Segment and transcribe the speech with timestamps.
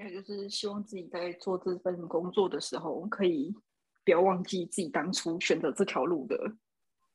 [0.00, 3.54] 还有就是希望自己在做这份工作的时候，可以
[4.02, 6.34] 不要忘记自己当初选择这条路的，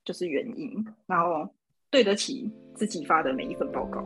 [0.03, 1.51] 就是原因，然后
[1.89, 4.03] 对得起自己发的每一份报告。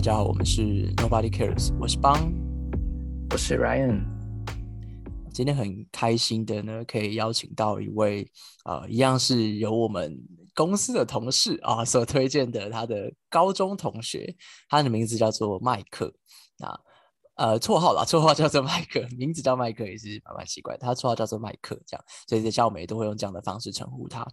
[0.00, 0.62] 大家好，我们是
[0.94, 2.32] Nobody Cares，我是邦，
[3.30, 4.02] 我是 Ryan。
[5.30, 8.26] 今天很开心的呢，可以邀请到一位
[8.64, 10.18] 呃，一样是由我们
[10.54, 14.34] 公司的同事啊所推荐的他的高中同学，
[14.70, 16.10] 他的名字叫做麦克。
[16.56, 16.80] 那
[17.34, 20.78] 呃，绰号啦，绰号叫做麦克， 名字叫麦克也是蛮蛮奇怪。
[20.78, 24.26] 他绰号叫做麦克，这样，所以在教美都会用这样的方式称呼他。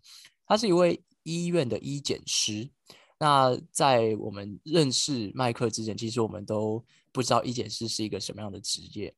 [0.46, 2.70] 他是一位医院的医检师。
[3.20, 9.14] 那在我们认识麦克之前，其实我们都不知道医检师是一个什么样的职业。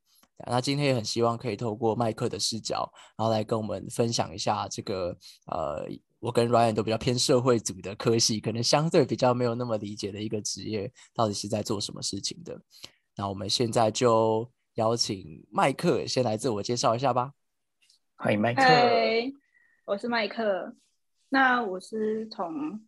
[0.47, 5.09] 那今天也很希望可以透过麦克的视角，然后来跟我们分享一下这个
[5.47, 5.85] 呃，
[6.19, 12.57] 我跟 Ryan 都比较偏社会组的科系，可能相对比较没有那么理解的一个职业，到底是在做什么事情的。
[13.17, 17.33] 那我们现在就邀请麦克先来自我介绍一下吧。
[18.15, 18.63] 欢迎麦克，
[19.83, 20.73] 我是麦克。
[21.27, 22.79] 那我是从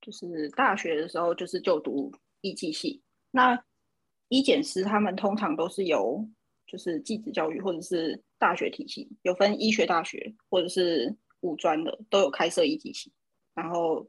[0.00, 3.02] 就是大学的时候，就是就读艺技系。
[3.30, 3.62] 那
[4.28, 6.26] 医检师他们通常都是由
[6.66, 13.12] 就是技职教育或者是大学体系，有分医学大学或者是五专的，都有开设医技系。
[13.54, 14.08] 然后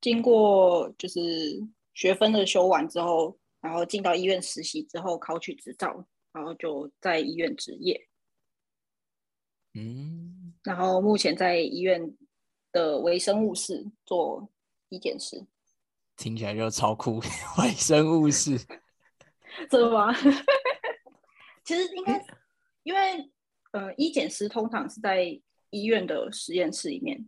[0.00, 1.60] 经过就是
[1.94, 8.08] 学分的修完之后，然后进到医院实习之后，考取执照，然后就在医院执业。
[9.74, 12.16] 嗯，然后目前在医院。
[12.74, 14.50] 的微生物室做
[14.88, 15.46] 医检师，
[16.16, 17.20] 听起来就超酷。
[17.58, 18.58] 微生物室，
[19.70, 20.12] 真的吗？
[21.64, 22.20] 其实应该，
[22.82, 23.30] 因为
[23.70, 25.22] 呃，医检师通常是在
[25.70, 27.24] 医院的实验室里面，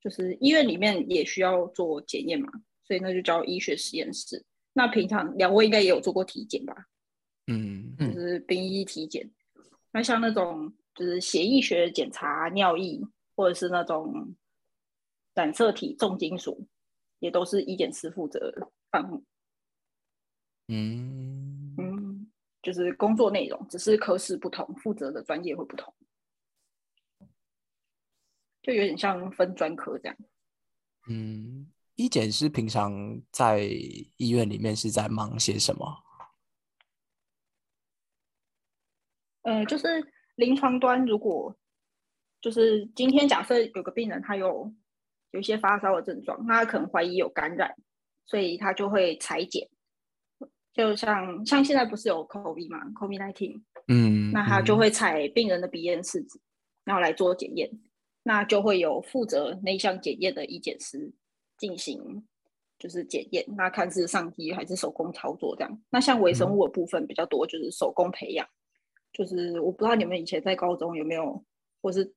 [0.00, 2.48] 就是医院里面也需要做检验嘛，
[2.86, 4.44] 所以那就叫医学实验室。
[4.74, 6.86] 那平常两位应该也有做过体检吧？
[7.48, 9.28] 嗯，就是病医体检。
[9.90, 13.00] 那像那种就是血液学检查、尿液，
[13.34, 14.36] 或者是那种。
[15.34, 16.68] 染色体、重金属
[17.18, 19.24] 也都是医检师负责范目。
[20.68, 22.30] 嗯嗯，
[22.62, 25.94] 就是工作内容只是科室不同，负责的专业会不同，
[28.62, 30.16] 就有点像分专科这样。
[31.08, 33.60] 嗯，医检师平常在
[34.16, 36.04] 医院里面是在忙些什么？
[39.42, 39.86] 呃，就是
[40.36, 41.56] 临床端，如果
[42.40, 44.72] 就是今天假设有个病人他有。
[45.32, 47.74] 有一些发烧的症状，他可能怀疑有感染，
[48.26, 49.68] 所以他就会裁剪。
[50.72, 56.40] 就像像现在不是有 COVID 吗？COVID nineteen，嗯，那他就会采病人的鼻咽拭子，
[56.84, 57.70] 然后来做检验。
[58.22, 61.12] 那就会有负责那项检验的医检师
[61.58, 62.24] 进行，
[62.78, 63.44] 就是检验。
[63.56, 65.82] 那看是上机还是手工操作这样。
[65.90, 68.46] 那像微生物的部分比较多，就是手工培养。
[69.12, 71.44] 就是我不知道你们以前在高中有没有，
[71.82, 72.14] 或是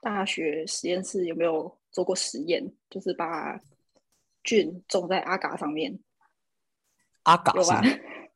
[0.00, 1.78] 大学实验室有没有。
[1.96, 3.58] 做过实验，就是把
[4.44, 5.98] 菌种在阿嘎上面。
[7.22, 7.82] 阿嘎是吧？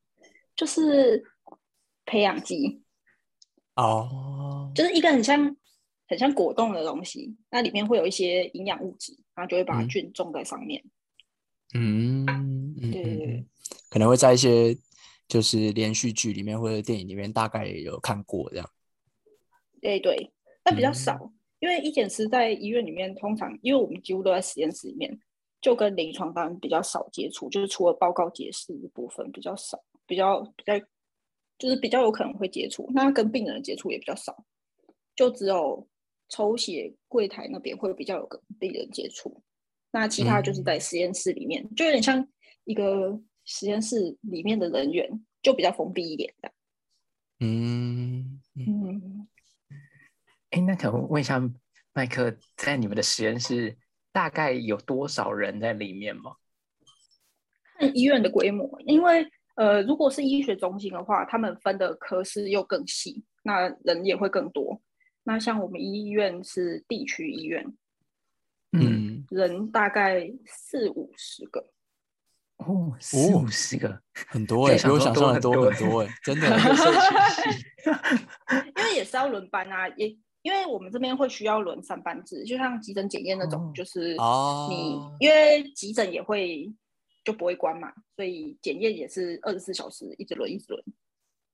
[0.56, 1.22] 就是
[2.06, 2.82] 培养基
[3.76, 5.54] 哦，就是一个很像
[6.08, 10.82] 很像果冻的东西，那里面会有一些营养物质，然后就会把菌种在上面。
[11.74, 12.24] 嗯，
[12.80, 13.46] 对对对，
[13.90, 14.74] 可能会在一些
[15.28, 18.70] 就是连续剧里面或者电影里面大概有看过这样。
[19.82, 20.32] 对对，
[20.62, 21.30] 但比较少。
[21.60, 25.18] 因为医检师在医院里面，通常因为我们几乎都在实验室里面，
[25.60, 30.78] 就跟临床当然比较少接触，就是除了报告解释的部分比较少，比较比较
[31.58, 34.44] 就是比较有可能会接触，那跟病人的接触也比较少，
[35.14, 35.86] 就只有
[36.30, 39.42] 抽血柜台那边会比较有跟病人接触，
[39.92, 42.26] 那其他就是在实验室里面，就有点像
[42.64, 45.06] 一个实验室里面的人员，
[45.42, 46.50] 就比较封闭一点的。
[47.40, 49.19] 嗯嗯。
[50.50, 51.40] 哎，那可问一下，
[51.92, 53.76] 麦克，在你们的实验室
[54.12, 56.34] 大概有多少人在里面吗？
[57.78, 64.82] 看医院的规模，因为呃，如果是医学中心的话，他们分的科室又更细，那人也会更多。
[65.22, 67.64] 那像我们医院是地区医院，
[68.72, 71.70] 嗯，人大概四五十个。
[72.56, 76.48] 哦，四五十个，很多哎，比我想象的多很多哎，真的。
[78.76, 80.18] 因为也是要轮班啊，也。
[80.42, 84.16] 因为我们这边会需要轮三班制，就像急诊检验那种，就是
[84.68, 86.72] 你因为急诊也会
[87.24, 90.84] 就不会关嘛，所以检验也是二十四小时一直轮一直轮。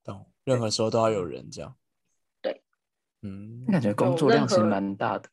[0.04, 1.76] 懂，任何时候都要有人这样。
[2.40, 2.62] 对，
[3.22, 5.28] 嗯，感觉工作量其实蛮大的。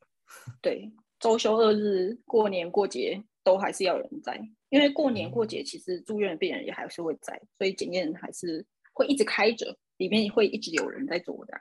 [0.60, 4.36] 对，周休二日、过年过节都还是要有人在，
[4.70, 11.54] 因为过年过节其实住院的病人也还是会在，所以检验还是会一直开着，里面会一直有人在做的。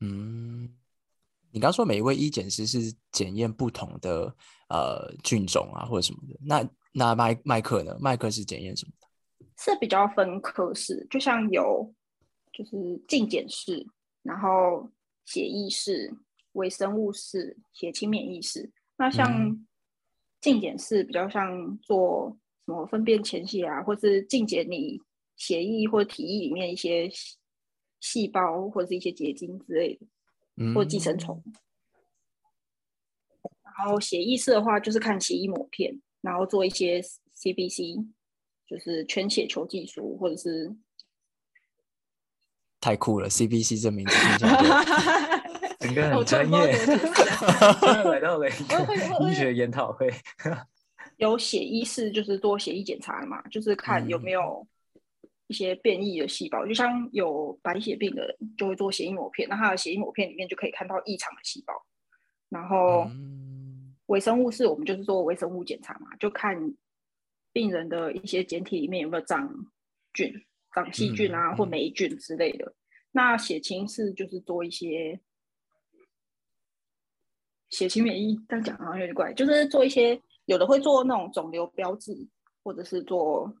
[0.00, 0.74] 嗯，
[1.50, 4.34] 你刚说每一位医检师是检验不同的
[4.68, 7.96] 呃菌种啊或者什么的，那那麦麦克呢？
[8.00, 9.06] 麦克是检验什么的？
[9.56, 11.92] 是比较分科室，就像有
[12.52, 12.76] 就是
[13.08, 13.86] 镜检室，
[14.22, 14.88] 然后
[15.24, 16.14] 血液室、
[16.52, 18.70] 微生物室、血清免疫室。
[18.96, 19.56] 那像
[20.40, 22.36] 镜检室比较像做
[22.66, 25.00] 什么分辨前血啊，或是镜检你
[25.36, 27.10] 血液或体液里面一些
[28.00, 30.06] 细胞或者是一些结晶之类的，
[30.74, 31.42] 或寄生虫。
[33.78, 37.00] 然后血液室的话，就是看血液膜片，然后做一些
[37.36, 38.06] CBC，
[38.66, 40.74] 就是全血球技术，或者是
[42.80, 44.50] 太酷了，CBC 这名字听起来
[45.78, 46.72] 整个 很专业，
[48.10, 50.12] 来 到了一个医学研讨会。
[51.18, 54.66] 有血医室就是做血液检查嘛，就是看有没有
[55.48, 61.74] 一些变异的细胞，就像有白血病的人就会做血液膜片，那他的血液膜片里面就可以看到异常的细胞。
[62.48, 63.10] 然后
[64.06, 66.56] 微生物是我们就是做微生物检查嘛，就看
[67.52, 69.52] 病人的一些简体里面有没有长
[70.14, 70.32] 菌、
[70.72, 72.72] 长细菌啊或霉菌之类的。
[73.10, 75.20] 那血清是就是做一些。
[77.70, 82.16] 血清免疫，这样讲好像有点怪，就是做一些有的会做那种肿瘤标志，
[82.64, 83.54] 或者是做，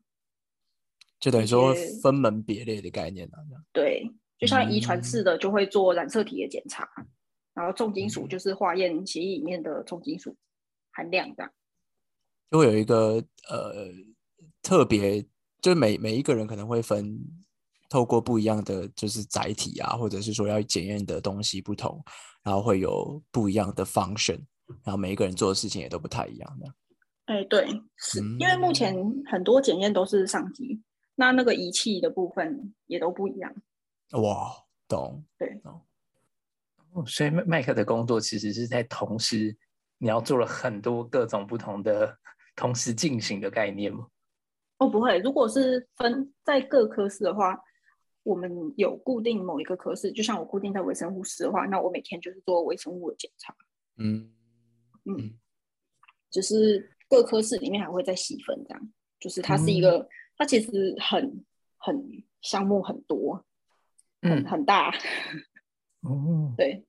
[1.20, 3.38] 就等于说分门别类的概念啊。
[3.72, 6.88] 对，就像遗传式的就会做染色体的检查，
[7.54, 10.36] 然后重金属就是化验血液里面的重金属
[10.92, 11.52] 含量这样。
[12.50, 13.88] 就会有一个呃
[14.62, 15.22] 特别，
[15.60, 17.18] 就是每每一个人可能会分。
[17.90, 21.98] 透过不一样的就是载体啊，或者是说要检验的东西不同，
[22.42, 24.38] 然后会有不一样的 function，
[24.84, 26.66] 然后每一个人做的事情也都不太一样的。
[27.24, 27.66] 哎，对，
[27.96, 28.94] 是因为目前
[29.32, 30.78] 很多检验都是上机，
[31.18, 33.52] 那那个仪器的部分也都不一样。
[34.12, 39.56] 哇，懂，对，哦，所以麦麦克的工作其实是在同时，
[39.98, 42.16] 你要做了很多各种不同的
[42.54, 44.06] 同时进行的概念吗？
[44.78, 47.58] 哦，不会，如果是分在各科室的话。
[48.24, 53.56] 我们有固定某一个科室，就像我固定在微生物室的话，那我每天就是做微生物的检查。
[53.96, 54.30] 嗯
[55.06, 55.38] 嗯，
[56.30, 60.06] 只是各科室里面还会再细分，这样就是它是一个，
[60.38, 61.44] 它其实很
[61.76, 63.44] 很项目很多，
[64.22, 64.90] 很很大。
[66.00, 66.84] 哦，对。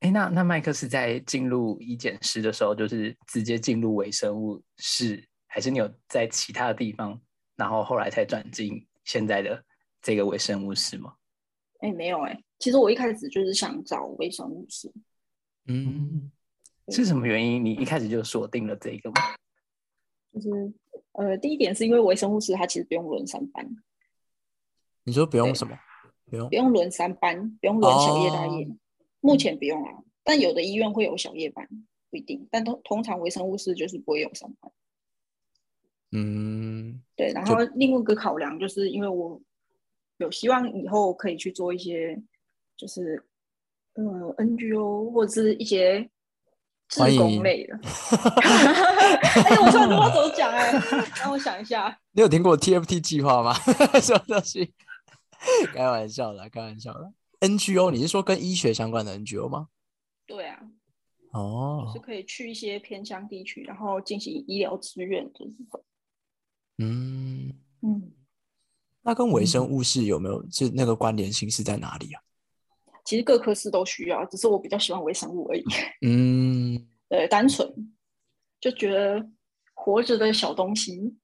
[0.00, 7.18] 哎，那那麦克是在进入医检室的时候，就是直接进入微生物室，还是你有在其他的地方，
[7.56, 9.64] 然后后来才转进现在的？
[10.02, 11.14] 这个微生物室吗？
[11.80, 14.90] 哎，没有哎，其实我一开始就是想找微生物室。
[15.66, 16.32] 嗯，
[16.88, 17.62] 是什么原因？
[17.62, 19.20] 你一开始就锁定了这个吗？
[20.32, 20.48] 就是
[21.20, 23.76] 呃，第一点是因为微生物室它其实不用轮三班。
[25.04, 25.78] 你说不用什么？
[26.30, 28.66] 不用不用轮三班，不用轮小夜大夜。
[29.20, 31.68] 目前不用啊，但有的医院会有小夜班，
[32.10, 32.48] 不一定。
[32.50, 34.72] 但通通常微生物室就是不会有三班。
[36.12, 37.32] 嗯，对。
[37.32, 39.40] 然后另外一个考量就是因为我。
[40.18, 42.22] 有希望以后可以去做一些，
[42.76, 43.24] 就是
[43.94, 44.04] 呃
[44.36, 46.10] NGO 或者是一些
[46.88, 47.40] 志工
[49.44, 50.72] 哎，我突然不知道怎么讲哎，
[51.20, 51.98] 让我想一下。
[52.12, 53.52] 你有听过 TFT 计划吗？
[54.00, 54.74] 什么东西？
[55.74, 57.12] 开玩笑的，开玩笑的。
[57.40, 59.68] NGO，你是说跟医学相关的 NGO 吗？
[60.26, 60.58] 对啊。
[61.32, 61.90] 哦。
[61.92, 65.84] 是可以去一些偏乡地区，然后进行医疗支援的这种。
[66.78, 68.12] 嗯嗯。
[69.02, 72.20] 那跟微生物是有没有是那个关联性是在哪里啊？
[73.02, 75.64] 其实各科室都需要，只是我比较喜欢微生物而已。
[76.02, 77.66] 嗯，对，单纯
[78.60, 79.26] 就觉得
[79.74, 81.16] 活着的小东西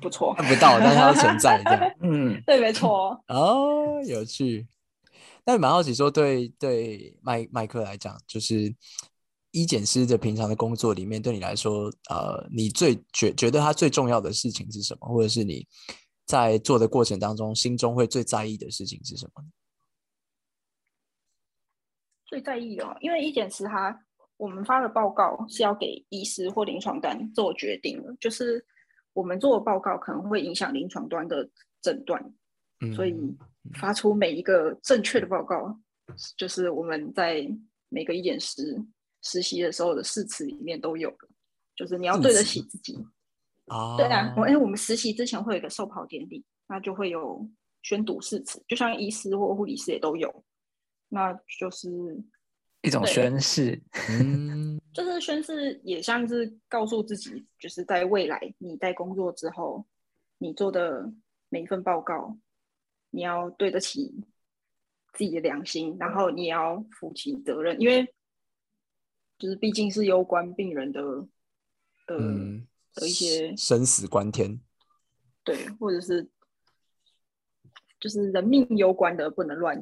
[0.00, 1.94] 不错，看不到，但它存在这样。
[2.02, 3.22] 嗯，对，没错。
[3.28, 4.66] 哦，有趣。
[5.44, 8.74] 那蛮好奇，说对对麦麦克来讲，就是。
[9.52, 15.08] 一检师的平常的工作里面，对你来说，呃，你最觉觉得他最重要的事情是什么？
[15.08, 15.66] 或者是你
[16.24, 19.42] 在做的过程当中，心中会最在意的事情是什么？
[22.26, 24.04] 最在意的，因为一检师他
[24.40, 28.64] 我们发的报告是要给医师或临床端做决定的，就是
[29.12, 31.48] 我们做的报告可能会影响临床端的
[31.82, 32.20] 诊断，
[32.96, 33.14] 所以
[33.74, 35.78] 发出每一个正确的报告，
[36.36, 37.46] 就是我们在
[37.88, 38.82] 每个医检师。
[39.22, 41.28] 实习的时候的誓词里面都有的，
[41.76, 42.96] 就是你要对得起自己。
[43.66, 47.46] 啊，对啊，我哎，我们实习之前会有一个授袍典礼，那就会有
[47.82, 50.42] 宣读誓词，就像医师或护理师也都有，
[51.10, 51.90] 那就是
[52.82, 53.80] 一种宣誓。
[54.10, 59.86] 嗯就是宣誓，也像是告诉自己，就是在未来你在工作之后，
[60.38, 61.12] 你做的
[61.48, 62.36] 每一份报告，
[63.10, 64.24] 你要对得起
[65.12, 68.12] 自己的良心，然后你也要负起责任，因为
[69.38, 71.00] 就是毕竟是攸关病人的
[72.06, 74.60] 的、嗯，的一些生死关天，
[75.44, 76.28] 对，或者是
[78.00, 79.78] 就是人命攸关的，不能乱。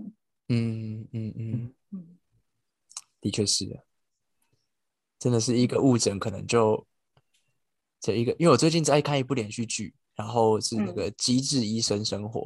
[0.49, 1.75] 嗯嗯嗯，嗯，
[3.21, 3.85] 的确是的，
[5.19, 6.87] 真的是一个误诊，可能就
[8.01, 10.95] 这一个，因为我最近在看一部连续剧，然后是那嗯。
[10.95, 12.41] 个《机智医生生活》，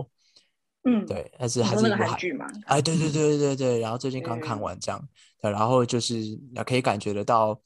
[0.85, 5.09] 嗯，对，但是还是一部韩个韩剧嘛，哎，对对对对对对，然后最近刚看完这样，
[5.41, 7.61] 对，然后就是也可以感觉得到，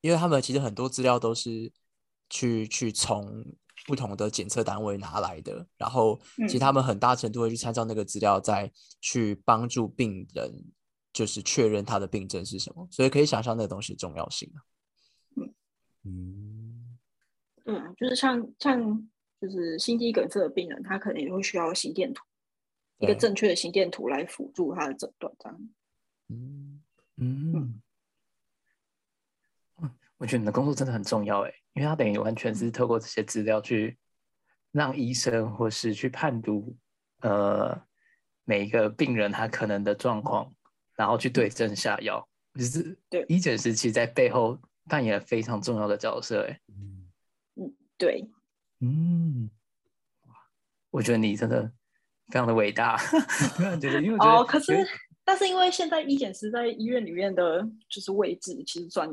[0.00, 1.72] 因为他们其实很多资料都是
[2.28, 3.44] 去去从
[3.86, 6.60] 不同的检测单位拿来的，然后其实嗯。
[6.60, 8.70] 他们很大程度会去参照那个资料，再
[9.00, 10.64] 去帮助病人，
[11.20, 14.58] 就是确认他的病症是什么，所以可以想象那个东西的重要性啊。
[15.36, 15.54] 嗯
[16.04, 16.98] 嗯
[17.62, 19.08] 对啊，就是像像
[19.38, 22.24] 就是心肌梗塞的病人，他可能也会需要心电图，
[23.00, 25.68] 一个正确的心电图来辅助他的诊断，这样。
[26.28, 26.82] 嗯
[27.16, 27.82] 嗯，
[29.82, 33.98] 嗯我觉得你的工作真的很重要哎，因为他等于完全是透过这些资料去
[34.72, 36.74] 让医生或是去判读
[37.20, 37.78] 呃
[38.44, 40.50] 每一个病人他可能的状况，
[41.00, 42.26] 然后去对症下药。
[42.54, 46.60] 就是对医检师其实在背后扮演了非常重要的角色哎。
[47.56, 48.28] 嗯对，
[48.80, 49.50] 嗯，
[50.90, 51.62] 我觉得你真的
[52.28, 52.96] 非常的伟大。
[53.56, 54.72] 突然觉得，因为我觉得哦，可是
[55.24, 59.08] 但是因为现在医检师在医院里面的就是位置，其实算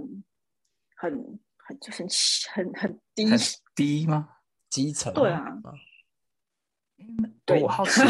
[0.96, 1.12] 很
[1.58, 2.08] 很很
[2.54, 3.26] 很很低。
[3.28, 3.40] 很
[3.76, 4.30] 低吗？
[4.70, 5.46] 基层对啊
[7.46, 8.02] 对我好奇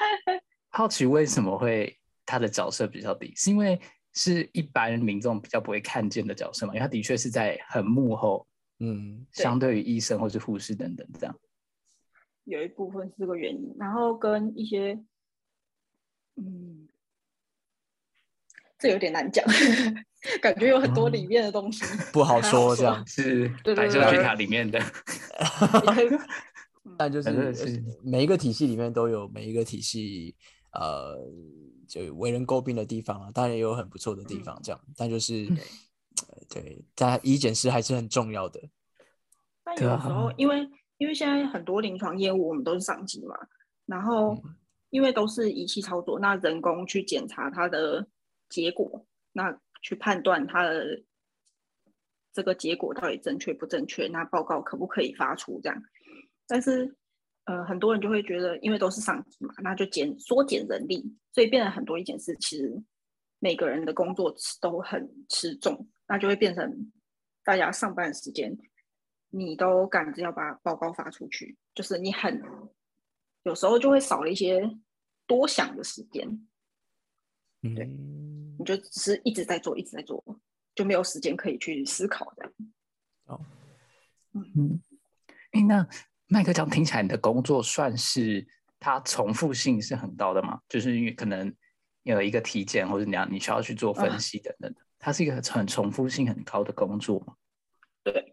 [0.70, 1.99] 好奇为什么会
[2.30, 3.80] 他的角色比较低，是因为
[4.12, 6.72] 是一般民众比较不会看见的角色嘛？
[6.72, 8.46] 因为他的确是在很幕后，
[8.78, 9.26] 嗯。
[9.32, 11.36] 相对于医生或是护士等等这样。
[12.44, 14.98] 有一部分是这个原因，然后跟一些，
[16.36, 16.88] 嗯，
[18.78, 19.44] 这有点难讲，
[20.42, 23.06] 感觉有很多里面的东西 不好还说这样。
[23.06, 24.80] 是白色对巨塔里面的，
[26.98, 27.30] 但就是
[28.02, 30.34] 每一个体系里面都有每一个体系
[30.72, 31.18] 呃
[31.88, 35.56] 就为人诟病的地方啊，当然也有很不错的地方，这样，但就是嗯
[36.28, 38.60] 呃对，但医检师还是很重要的，
[39.64, 43.34] 但对啊有时候，因为因为现在很多临床业务我们都是上机嘛，
[43.86, 44.56] 然后嗯。
[44.90, 48.08] 因为都是仪器操作，那人工去检查它的
[48.48, 51.04] 结果，那去判断它的
[52.32, 55.80] 这个结果到底正确不正确，那报告可不可以发出这样。
[56.44, 56.96] 但是
[57.50, 62.80] 呃，很多人就会觉得，因为都是上级嘛，那就减缩减人力，所以变成很多一件事，其实
[63.40, 66.92] 每个人的工作都很吃重，那就会变成
[67.42, 68.56] 大家上班的时间，
[69.30, 72.40] 你都赶着要把报告发出去，就是你很
[73.42, 74.78] 有时候就会少了一些
[75.26, 76.46] 多想的时间，
[77.62, 77.84] 对。
[77.84, 80.22] 嗯你就只是一直在做，一直在做，
[80.74, 82.52] 就没有时间可以去思考这样。
[84.34, 84.82] 嗯，
[85.52, 85.88] 哎，那
[86.32, 88.46] 麦克这样听起来，你的工作算是
[88.78, 90.60] 它重复性是很高的吗？
[90.68, 91.52] 就是因为可能
[92.04, 97.34] 有一个体检或者你要你需要去做分啊析等等的，它是一个很重复性很高的工作吗？
[98.04, 98.32] 对，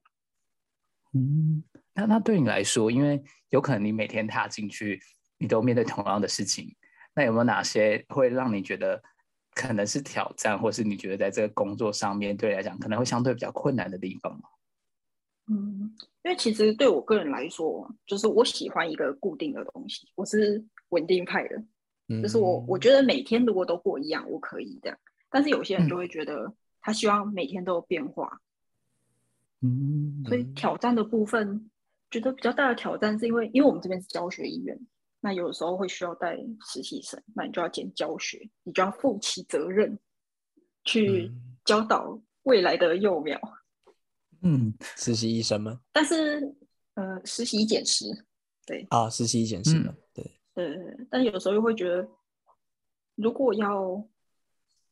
[1.13, 1.63] 嗯，
[1.95, 5.01] 那那对你来说，因为有可能你每天踏进去，
[5.39, 6.75] 你都面对同样的事情，
[7.15, 9.01] 那有没有哪些会让你觉得
[9.55, 14.47] 可能是挑战，或是你觉得在这个工作上面对你来讲可能会相对比较困难的地方吗？
[15.49, 24.97] 嗯，因为其实对我个人来说，就是我喜欢一个固定的东西，我是稳定派的，就是我我得觉得每天如果都过一样，我可以这样。
[25.29, 25.89] 但是有些人嗯。
[25.89, 28.41] 就会觉得他希望每天都有变化，
[29.61, 30.21] 嗯。
[30.25, 31.71] 所以嗯挑战的部分，
[32.11, 34.77] 觉得比较大的挑战是因为，因为我们这边是教学医院，
[35.21, 36.35] 那有时候会需要带
[36.65, 39.97] 实习生，那你就要兼教学，你就要负起责任，
[40.83, 41.55] 去嗯。
[41.63, 43.39] 教导未来的幼苗。
[43.41, 43.66] 嗯
[44.95, 45.81] 实习医生吗？
[45.91, 46.55] 但是，
[46.95, 48.05] 呃，实习减十，
[48.65, 50.65] 对，啊，实习减时嘛，对，呃，
[51.09, 52.07] 但有时候又会觉得，
[53.15, 54.07] 如果要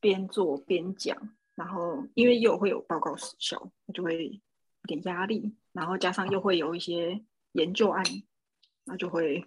[0.00, 1.16] 边做边讲，
[1.54, 4.40] 然后因为又会有报告时效，就会有
[4.86, 8.04] 点压力，然后加上又会有一些研究案，
[8.84, 9.44] 那就会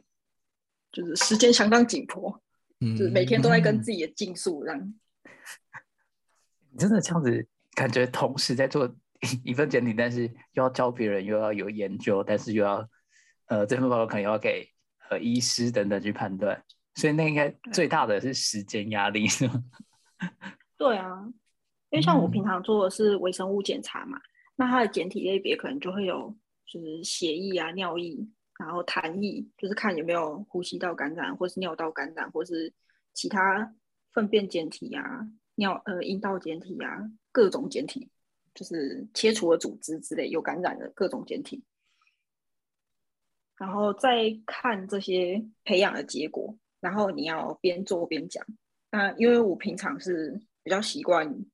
[0.92, 2.42] 就是时间相当紧迫，
[2.80, 3.82] 嗯，就是每天都在跟嗯。
[3.82, 4.94] 自己的竞速这样。
[6.72, 8.96] 你真的这样子，感觉同时在做
[9.44, 10.24] 一份简体，但是
[10.54, 12.88] 又要教别人，又要有研究，但是又要
[13.48, 14.68] 呃这份报告可能要给
[15.10, 16.64] 呃医师等等去判断，
[16.96, 19.64] 所以那应该最大的是时间压力，是吗？
[20.78, 21.26] 对啊，
[21.90, 22.32] 因为像我嗯。
[22.32, 24.20] 平常做的是微生物检查嘛，
[24.56, 26.34] 那它的简体类别可能就会有
[26.66, 28.26] 就是血液啊、尿液，
[28.58, 32.74] 然后痰液，就是看有没有呼吸道感染，或是尿道感染，或是
[33.14, 33.76] 其他
[34.14, 35.04] 粪便简体啊、
[35.56, 38.10] 尿呃阴道简体啊，各种简体，
[38.54, 41.64] 就是切除了组织之类有感染的各种简体，
[43.58, 48.46] 然后再看这些培养的结果，然后你要边做边讲。
[48.92, 51.46] 那因为我平常是比较习惯，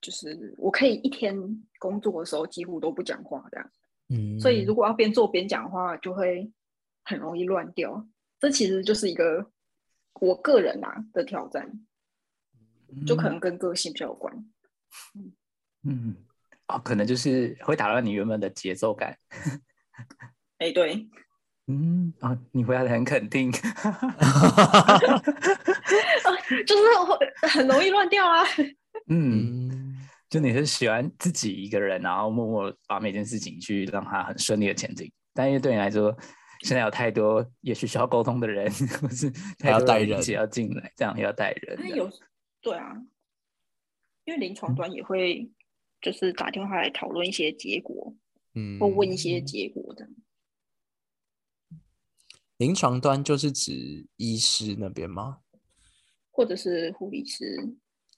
[0.00, 1.36] 就是我可以一天
[1.78, 3.70] 工作的时候几乎都不讲话这样，
[4.08, 6.50] 嗯，所以如果要边做边讲话，就会
[7.04, 8.06] 很容易乱掉。
[8.40, 9.50] 这其实就是一个
[10.20, 11.86] 我个人啊的挑战，
[13.06, 14.34] 就可能跟个性比较有关。
[15.14, 15.32] 嗯，
[16.68, 19.16] 哦，可能就是会打乱你原本的节奏感。
[20.58, 21.06] 哎，对，
[21.66, 23.52] 嗯，啊、你回答的很肯定。
[26.66, 28.42] 就是会很容易乱掉啊。
[29.08, 35.12] 嗯，嗯就你是喜欢自己一个人，然后默默把每件事情去让它很顺利的前进。
[35.34, 36.16] 但因为对你来说，
[36.60, 39.30] 现在有太多也许需要沟通的人，或是
[39.62, 41.78] 还要太多带人要进来，这样要带人。
[41.78, 42.10] 那有
[42.62, 42.94] 对啊，
[44.24, 45.50] 因为临床端也会
[46.04, 48.14] 就是打电话来讨论一些结果，
[48.52, 50.06] 嗯，或问一些结果的。
[52.58, 55.38] 临床端就是指医师那边吗？
[56.30, 57.56] 或者是护理师，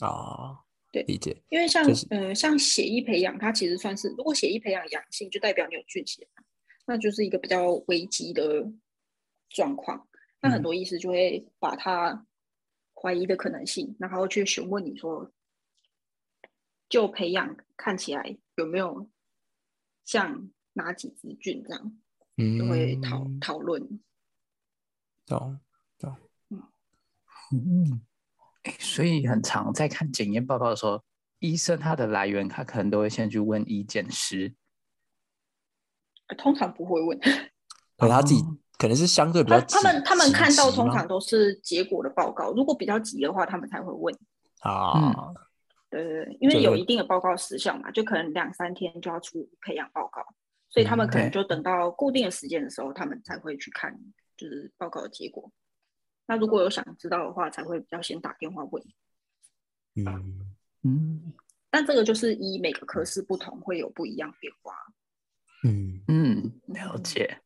[0.00, 0.58] 啊，
[0.90, 1.40] 对理解。
[1.48, 6.26] 因为像就是呃像血液培养，它其实算是如果血液培养阳性，就代表你有菌血，
[6.86, 8.68] 那就是一个比较危机的
[9.50, 10.08] 状况。
[10.40, 12.26] 那很嗯多医师就会把他
[12.94, 15.30] 怀疑的可能性，然后去询问你说，
[16.88, 19.08] 就培养看起来有没有
[20.04, 21.92] 像哪几支菌这样，
[22.36, 24.00] 嗯，就会讨讨论。
[25.26, 25.58] 懂
[25.98, 26.16] 懂。
[27.52, 28.00] 嗯，
[28.62, 31.02] 哎，所以很常在看检验报告的时候，
[31.38, 34.54] 医生他的来源，他可能都会先去问医检师。
[36.28, 37.18] 呃通常不会问，
[37.96, 44.14] 可 能他自己哦可能是相对比较他他们他们看到通常都是结果的报告，如果比较急的话，他们才会问。
[44.60, 45.32] 啊，
[46.02, 50.22] 对对对，因为有一定的报告时效嘛，就可能两三天就要出培养报告，
[50.68, 53.98] 所以他们可能就等到固定的时间的时候，他们才会去看
[54.36, 55.50] 就是报告的结果。
[56.26, 58.82] 那如果有想知道的话，才会比较先打电话问。
[59.94, 60.40] 嗯，
[60.82, 61.32] 嗯
[61.70, 64.74] 但这个就是依每个科室不同，会有不一样变化。
[65.64, 67.40] 嗯，嗯，了解。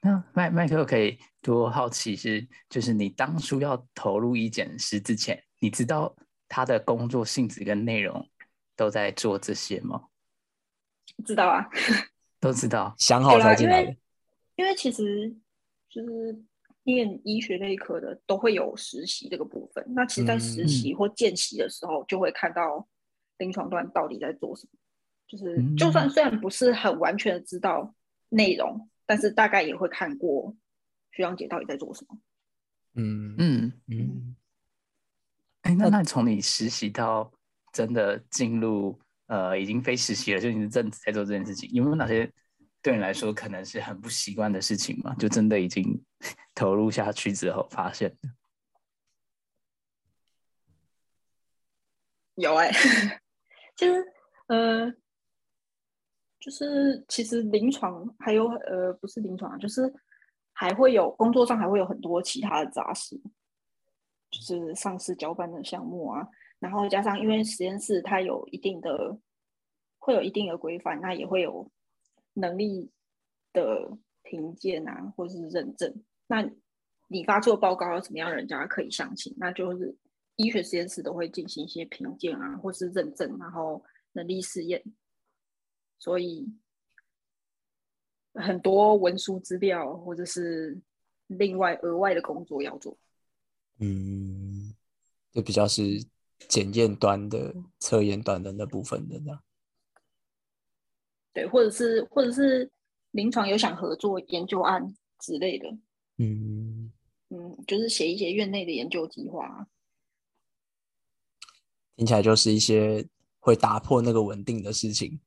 [0.00, 6.14] 那麦麦克可以多好奇是，就是你当初要投入医检师之前，你知道
[6.48, 8.28] 他的工作性质跟内容
[8.74, 10.04] 都在做这些吗？
[11.24, 11.68] 知道啊，
[12.40, 12.94] 都知道。
[12.98, 13.96] 想好对啦因为才进来的。
[14.56, 15.34] 因为其实
[15.88, 16.44] 就是
[16.82, 19.84] 念医学类科的都会有实习这个部分。
[19.90, 22.86] 那其实，在实嗯习或见习的时候，就会看到
[23.38, 24.72] 临床端到底在做什么。
[25.28, 27.94] 就是嗯就算虽然不是很完全的知道
[28.30, 30.56] 内容，但是大概也会看过
[31.12, 32.18] 学长姐到底在做什么。
[32.94, 34.27] 嗯嗯，嗯，哎，
[35.78, 37.30] 那那从你实习到
[37.72, 42.30] 真的进入呃已经非实习了，就你是正职在做这件事情，有没有哪些
[42.82, 45.14] 对你来说可能是很不习惯的事情吗？
[45.14, 46.02] 就真的已经
[46.54, 48.28] 投入下去之后发现的？
[52.34, 52.70] 有哎、
[53.74, 54.04] 其实
[54.46, 54.88] 呃，
[56.38, 59.92] 就是其实临床还有呃不是临床啊，就是
[60.52, 63.20] 还会有工作上还会有很多其他的杂事，
[64.30, 69.18] 就是上市交办的项目啊，然后加上因为实验室它有一定的
[69.98, 71.70] 会有一定的规范，那也会有
[72.34, 72.90] 能力
[73.52, 76.04] 的评鉴啊，或是认证。
[76.26, 76.48] 那
[77.08, 79.34] 你发出的报告要怎么样，人家可以相信？
[79.38, 79.96] 那就是
[80.36, 84.82] 医学实验室都会进行一些评鉴啊，或是认证，然后能力试验。
[85.98, 86.46] 所以
[88.34, 90.78] 很多文书资料或者是
[91.26, 92.96] 另外额外的工作要做。
[93.78, 94.74] 嗯，
[95.32, 95.82] 就比较是
[96.48, 99.42] 检验端的、测验端的那部分的这样。
[101.32, 102.70] 对，或者是或者是
[103.12, 105.68] 临床有想合作研究案之类的，
[106.16, 106.92] 嗯，
[107.28, 109.66] 嗯，就是写一些院内的研究计划啊。
[111.96, 113.06] 听起来就是一些
[113.40, 115.20] 会打破那个稳定的事情，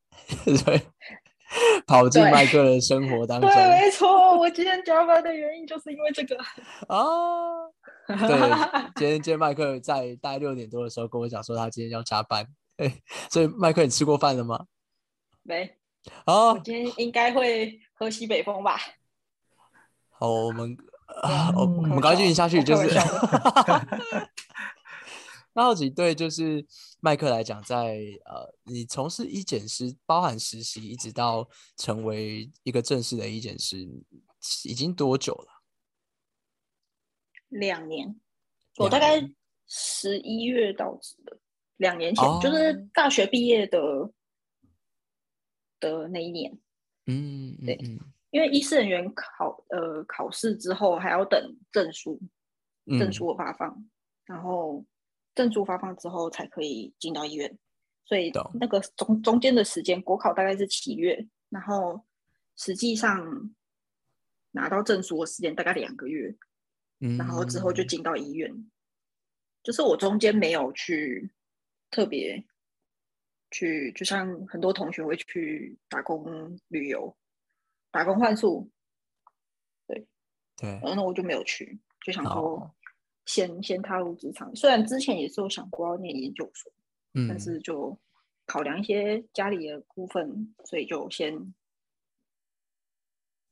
[0.46, 0.82] 对，
[1.86, 6.38] 跑进麦克的生活当中对，没错，我今天加班的原因就是因为这个。
[6.88, 7.68] 啊。
[8.08, 8.18] 对，
[8.96, 14.66] 今天今天麦克在大概六点多的时候跟我讲说他今天要加班，对， 所以麦克你吃过饭了吗？
[15.44, 15.78] 没，
[16.26, 18.78] 哦我，今天应该会喝西北风吧？
[20.10, 20.76] 好，我们
[21.22, 23.88] 啊啊， 我们赶快进行下去，就开是玩。
[25.54, 26.66] 那好奇对，就是
[27.04, 33.78] 麦克来讲，在呃，你从事医检师，包含实习，一直到成为一个正式的医检师，
[34.64, 35.48] 已经多久了？
[37.50, 38.22] 两年，
[38.78, 39.20] 我大概
[39.68, 41.40] 十一月到职的，
[41.78, 43.80] 两年前、就是哦大学毕业的
[45.80, 46.52] 的那一年。
[47.08, 52.22] 嗯，嗯对嗯因为医师人员考呃考试之后还要等证书，
[52.86, 53.90] 证嗯书的发放，
[54.24, 54.86] 然后
[55.34, 57.58] 证书发放之后才可以进到医院，
[58.06, 62.04] 所以那个中中间的时间，国考大概是七月，然后
[62.56, 63.54] 实际上
[64.52, 66.36] 拿到证书的时间大概两个月，
[67.00, 68.70] 嗯，然后之后就进到医院，
[69.64, 71.32] 就是我中间没有去
[71.90, 72.44] 特别
[73.52, 77.16] 去，就像很多同学会去打工旅游、
[77.90, 78.70] 打工换宿，
[79.88, 80.06] 对，
[80.58, 80.70] 对。
[80.70, 82.76] 然后那我就没有去，就想哦说
[83.26, 84.56] 先先踏入职场。
[84.56, 86.72] 虽然之前也是有想过要念研究所，
[87.14, 87.98] 嗯但嗯，是就
[88.46, 91.54] 考量一些家里的部分，所以就先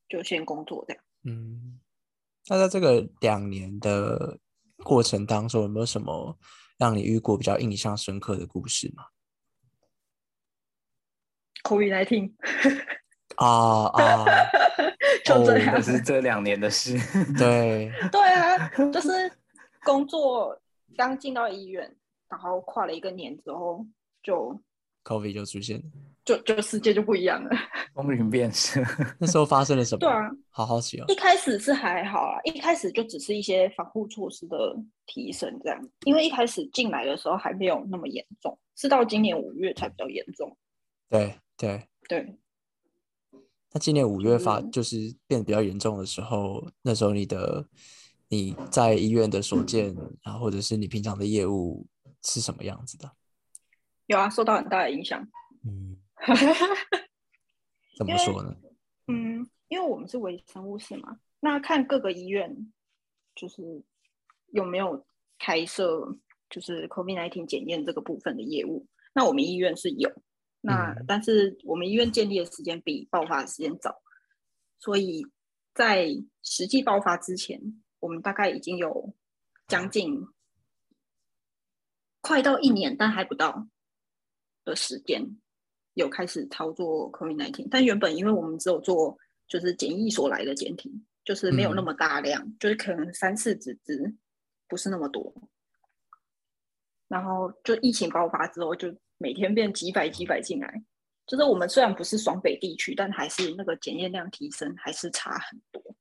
[0.08, 1.03] 就先工作这样。
[1.23, 1.79] 嗯，
[2.47, 4.39] 那在这个两年的
[4.84, 6.38] 过程当中，有没有什么
[6.77, 9.03] 让你遇过比较印象深刻的故事吗
[11.63, 12.34] ？COVID nineteen
[13.36, 14.25] 啊啊，哦
[15.23, 16.97] 就这样，这是这两年的事。
[17.38, 19.32] 对，对啊，就是
[19.83, 20.59] 工作
[20.95, 21.95] 刚进到医院，
[22.27, 23.85] 然后跨了一个年之后，
[24.23, 24.59] 就
[25.03, 25.83] COVID 就出现了。
[26.25, 27.49] 就就世界就不一样了。
[27.95, 28.79] 风云变色，
[29.19, 29.99] 那时候发生了什么？
[29.99, 31.05] 对啊，好好奇哦。
[31.07, 34.75] 一开始是还好啊，一开始就只是一些防护措施的
[35.07, 40.55] 提升这样，因为一开始进来的时候还没有那么严重，是到今年五月才比较严重。
[41.09, 42.37] 对对，对，
[43.71, 47.65] 那今年五月发嗯就是变得比较严重的时候，那时候你的
[48.29, 51.87] 你在医院的所见，然后或者是你平常的业务
[52.23, 53.11] 是什么样子的？
[54.05, 55.27] 有啊，受到很大的影响。
[55.65, 55.97] 嗯，
[57.97, 58.55] 怎么说呢？
[59.07, 62.71] 嗯，因为我们是微生物室嘛，那看各个医院
[63.35, 63.83] 就是
[64.51, 65.05] 有没有
[65.37, 66.17] 开设
[66.49, 68.87] 就是 COVID-19 检验这个部分的业务。
[69.13, 70.09] 那我们医院是有，
[70.61, 74.01] 那、嗯但是我们医院建立的时间比爆发的时间早，
[74.79, 75.25] 所以
[75.73, 76.09] 在
[76.43, 77.59] 实际爆发之前，
[77.99, 79.13] 我们大概已经有
[79.67, 80.25] 将近
[82.21, 83.67] 快到一年，但还不到
[84.65, 85.39] 的时间，
[85.93, 87.67] 有开始操作 COVID-19。
[87.69, 90.91] 但原本因为我们只有做就是检疫所来的检体，
[91.23, 94.15] 就是没有那嗯么大量，就是可能三四只只，
[94.67, 95.33] 不是那么多。
[97.07, 100.83] 然后就疫情爆发之后，就每天变几百几百进来。
[101.25, 105.95] 就是我们虽然不是双北地区，但还是那个检验量提升还是差很多。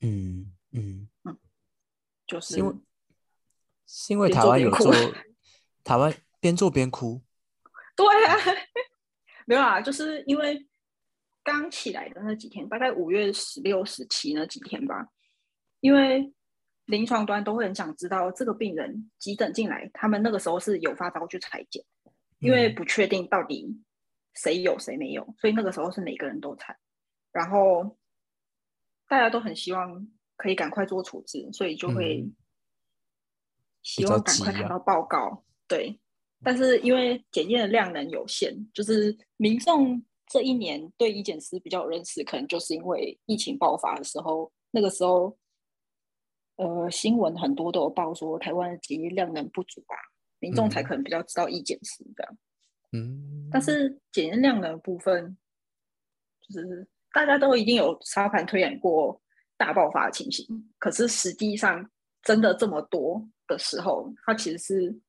[0.00, 1.08] 嗯嗯，
[2.30, 2.72] 就是因为
[3.86, 4.92] 是因为台湾有做，
[5.82, 7.20] 台湾边做边哭。
[7.96, 8.36] 对啊，
[9.46, 10.64] 没有啊，就是因为
[11.42, 15.08] 刚起来的那几天，大概五月十六、十七那几天吧，
[15.80, 16.32] 因为
[16.84, 21.84] 临床端都会很想知道这个病人急诊进来，他们那个时候是有发烧去裁剪，
[22.38, 23.82] 因为嗯不确定到底
[24.34, 26.78] 谁有谁没有，所以那个时候是每个人都采，
[27.32, 27.98] 然后
[29.08, 30.06] 大家都很希望
[30.40, 32.34] 可以赶快做处置，所以就会嗯
[33.82, 35.44] 希望赶快看到报告。
[35.68, 36.00] 对，
[36.42, 45.36] 但是因为检验的量能有限，就是民众这一年对医检师比较有认识，可能就是因为疫情爆发的时候，那个时候，
[46.56, 49.94] 呃，新闻很多都有报说台湾的检验量能不足啊，
[50.38, 52.38] 民众才嗯可能比较知道医检师这样。
[52.92, 55.36] 嗯，但是检验量的部分，
[56.40, 59.20] 就是大家都一定有沙盘推演过
[59.60, 60.46] 大爆发的情形，
[60.78, 61.90] 可是实际上
[62.22, 65.00] 真的这么多的时候，它其实是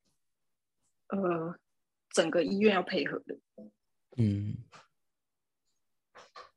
[1.07, 1.55] 呃
[2.09, 3.39] 整个医院要配合的。
[4.17, 4.57] 嗯，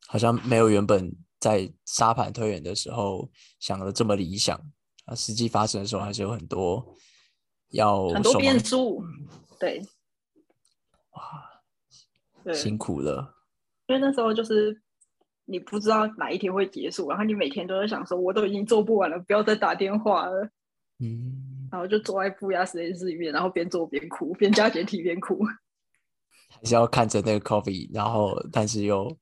[0.09, 3.31] 好像没有原本在沙盘推演的时候
[3.61, 4.61] 想的这么理想
[5.05, 6.85] 啊，实际发生的时候还是有很多
[7.69, 9.05] 要很多变数，
[9.61, 9.81] 对
[11.11, 11.63] 哇，
[12.43, 13.33] 对，辛苦了。
[13.87, 14.83] 因为那时候就是
[15.47, 20.49] 你不知道哪一天会结束，然后你每天都在想说，我都已经做不完了，不要再打电话了，
[20.99, 25.45] 嗯，然后就坐在负压实验室里面，然后边做边哭，边加简体边哭。
[26.51, 29.17] 还是要看着那个 coffee，然后但是又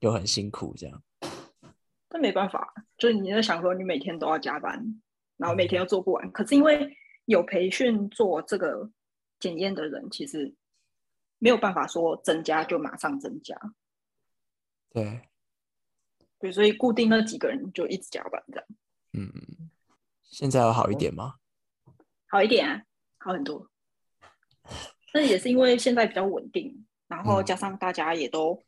[0.00, 1.02] 又很辛苦这样。
[2.08, 5.00] 但没办法，就是你在想说，你每天都要加班，
[5.38, 6.30] 然后每天都做不完。
[6.30, 8.90] 可是因为有培训做这个
[9.40, 10.54] 检验的人，其实
[11.38, 13.56] 没有办法说增加就马上增加，
[14.92, 15.22] 对，
[16.38, 18.66] 对，所以固定那几个人就一直加班这样，
[19.12, 19.70] 嗯，
[20.22, 21.36] 现在有好一点吗？
[22.28, 22.82] 好一点啊，
[23.18, 23.70] 好很多。
[25.14, 28.62] 那也是因为现在比较稳定，然后嗯加上大家也都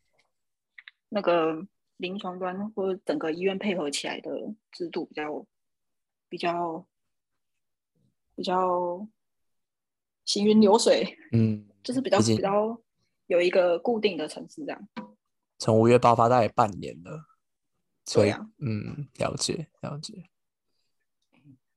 [1.09, 4.31] 那个临床端或者整个医院配合起来的
[4.73, 5.47] 制度比较
[6.29, 6.87] 比较
[8.35, 9.07] 比较
[10.25, 12.79] 行云流水，嗯，就是比较比较
[13.27, 14.89] 有一个固定的城市这样。
[15.59, 17.25] 从五月爆发大概半年了，
[18.05, 20.25] 所以、啊嗯，了解了解。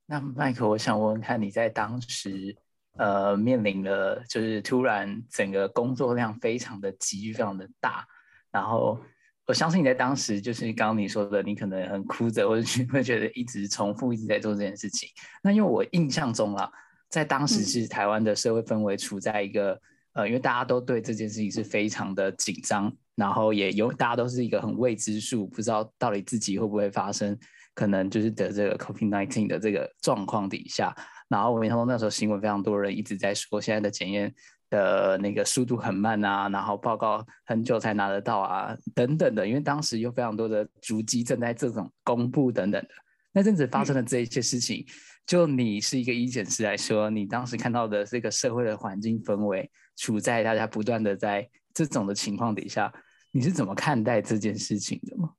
[0.06, 2.56] 那麦克，我想问问看，你在当时
[2.94, 8.08] 呃面临了就是突然整个工作量非常的急，非常的大，
[8.52, 9.00] 然后
[9.46, 15.10] 我相信你在当时就是刚刚你说的，你可能很哭着，或者是 会觉得一直重复一直在做这件事情。
[15.44, 16.72] 那因为我印象中啊，
[17.10, 19.80] 在当时嗯是台湾的社会氛围处在一个、
[20.18, 27.38] 呃，因为大家都对这件事情是非常的紧张，然后也有大家都是一个很未知数，不知道到底自己会不会发生，
[27.76, 30.92] 可能就是得这个 COVID-19 的这个状况底下，
[31.30, 34.34] 然后我印象中那时候新闻非常多人一直在说现在的检验
[34.72, 42.90] 的那个速度很慢啊，然后报告很久才拿得到啊，等等的，因为当时有非常多的足迹正在这种公布等等的。
[43.34, 44.84] 那阵子发生的这一切事情，
[45.28, 52.94] 就你是一个医检师来说，你当时看到的这个社会的环境氛围，处在大家不断的在这种的情况底下，
[53.32, 55.34] 你是怎么看待这件事情的吗？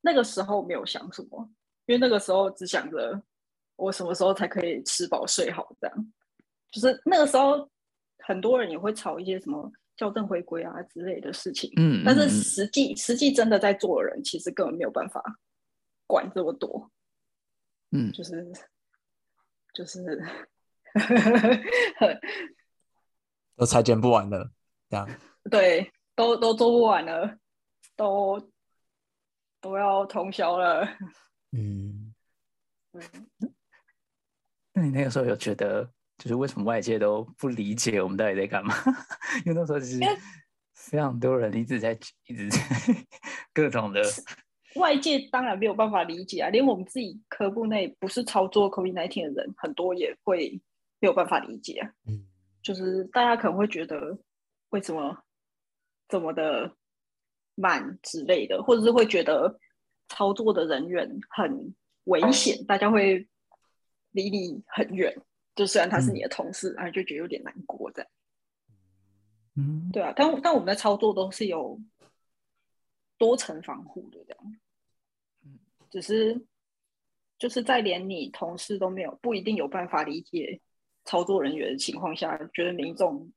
[0.00, 1.48] 那个时候没有想什么，
[1.86, 3.22] 因为那个时候只想着
[3.76, 6.12] 我什么时候才可以吃饱睡好，这样。
[6.72, 7.70] 就是那个时候，
[8.18, 15.22] 很多人也会吵一些什么校正回归啊之类的事情，嗯，但是实际实际真的在做的人，其实根本没有办法
[16.06, 16.90] 管这么多，
[17.90, 18.50] 嗯就是
[19.74, 20.02] 就是
[23.56, 24.50] 都裁剪不完了，
[24.88, 25.08] 这样。
[25.50, 27.36] 对，都都做不完了，
[27.96, 28.50] 都
[29.60, 30.86] 都要通宵了。
[31.52, 32.14] 嗯，
[32.92, 33.02] 嗯
[34.72, 35.84] 那你那个时候有觉得，
[36.18, 38.74] 就是为什么外界都不理解我们到底在干嘛？
[39.44, 40.00] 因为那时候其实
[40.74, 42.58] 非常多人一直在一直在
[43.52, 44.02] 各种的，
[44.76, 50.60] 外界当然没有办法理解啊，连我们自己科部内不是操作 COVID-19 的人，很多也会
[51.00, 51.90] 没有办法理解啊。
[52.06, 52.26] 嗯
[52.62, 54.18] 就是大家可能会觉得
[54.70, 55.24] 为什么
[56.08, 56.76] 怎么的
[57.54, 59.58] 慢之类的，或者是会觉得
[60.08, 63.28] 操作的人员很危险，大家会
[64.12, 65.14] 离你很远。
[65.54, 68.10] 就虽然他是你的同事，啊、就觉得有点难过这样。
[69.56, 71.78] 嗯，对啊，但但我们的操作都是有
[73.18, 74.56] 多层防护的，这样。
[75.90, 76.46] 只是
[77.38, 80.58] 就是在连你同事都没有不一定有办法理解
[81.04, 83.32] 操作人员的情况下，觉得民众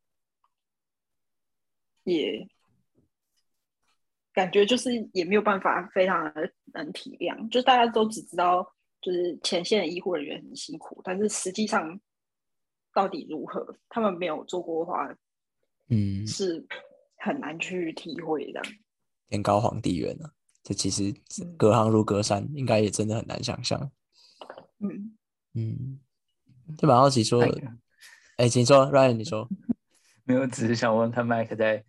[2.03, 2.47] 也
[4.33, 8.63] 感觉就是也没有办法非常的能体谅，就是大家都只知道
[9.01, 11.99] 就是前线的医护人员很辛苦，但是实际上
[12.93, 15.15] 到底如何，他们没有做过的话，
[15.89, 16.65] 嗯，是
[17.17, 18.61] 很难去体会的。
[19.27, 20.31] 天高皇帝远啊，
[20.63, 23.91] 这其实嗯隔行如隔山，应该也真的很难想象。
[24.79, 25.17] 嗯，
[25.53, 25.99] 嗯，
[26.77, 27.49] 就蛮好奇说哎，
[28.37, 29.47] 哎，请说，Ryan，你说，
[30.23, 31.83] 没有，只是想问看麦克在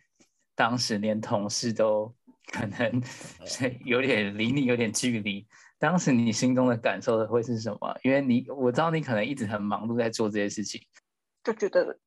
[0.55, 2.15] 当时连同事都
[2.53, 3.03] 可能
[3.47, 5.47] 是有点离你有点距离，
[5.79, 7.99] 当时你心中的感受的会是什么？
[8.03, 10.81] 因为你我知道你可能一直很忙碌在做这些事情，
[11.43, 11.99] 就觉得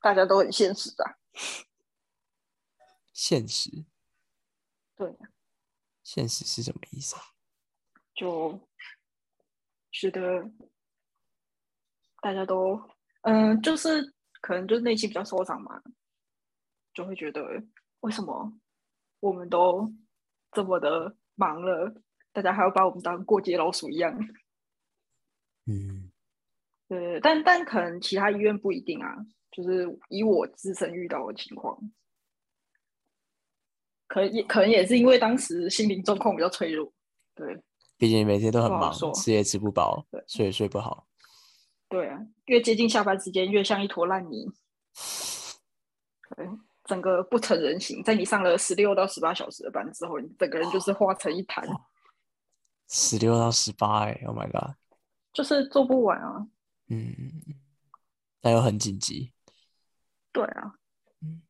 [0.00, 1.16] 大家都很现实啊。
[3.12, 3.84] 现实，
[4.96, 5.28] 对，啊
[6.02, 7.22] 现实是什么意思啊？
[8.14, 8.60] 就
[9.90, 10.50] 觉得
[12.24, 12.80] 大家都，
[13.20, 14.00] 嗯、就是
[14.40, 15.78] 可能就是内心比较受伤嘛，
[16.94, 17.42] 就会觉得
[18.00, 18.50] 为什么
[19.20, 19.92] 我们都
[20.50, 21.94] 这么的忙了，
[22.32, 24.18] 大家还要把我们当过街老鼠一样。
[25.66, 26.10] 嗯
[26.88, 29.14] 对，但但可能其他医院不一定啊，
[29.50, 31.78] 就是以我自身遇到的情况，
[34.08, 36.90] 可能也可能也是因为当时心灵状况比较脆弱，
[37.34, 37.62] 对
[37.98, 41.06] 毕竟每天都很忙，吃也吃不饱对，睡也睡不好。
[41.88, 44.46] 对啊，越接近下班时间，越像一坨烂泥，
[46.36, 46.48] 对，
[46.84, 48.02] 整个不成人形。
[48.02, 51.64] 在你上了十六到十八小时的班之后，你整个人就是化成一滩，
[52.88, 54.74] 十六到十八，哎，Oh my god，
[55.32, 56.46] 就是做不完啊。
[56.88, 57.14] 嗯，
[58.40, 59.32] 但又很紧急，
[60.32, 60.74] 对啊，
[61.20, 61.42] 嗯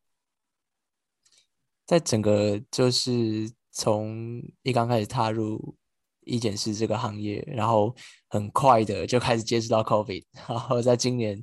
[1.86, 5.76] 在整个就是从一刚开始踏入
[6.24, 7.94] 医检师这个行业，然后
[8.28, 11.42] 很快的就开始接触到 COVID，然后在今年